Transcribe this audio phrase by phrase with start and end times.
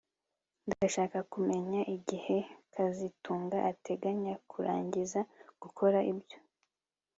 [0.67, 2.37] Ndashaka kumenya igihe
[2.73, 5.19] kazitunga ateganya kurangiza
[5.61, 6.37] gukora ibyo